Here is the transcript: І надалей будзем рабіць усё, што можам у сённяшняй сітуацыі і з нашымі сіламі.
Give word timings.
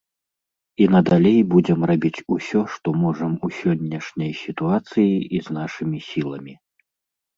І 0.83 0.85
надалей 0.93 1.37
будзем 1.51 1.79
рабіць 1.91 2.23
усё, 2.37 2.63
што 2.75 2.87
можам 3.03 3.37
у 3.49 3.53
сённяшняй 3.61 4.31
сітуацыі 4.43 5.13
і 5.37 5.47
з 5.49 5.59
нашымі 5.59 5.97
сіламі. 6.11 6.53